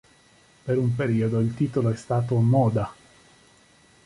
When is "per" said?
0.63-0.79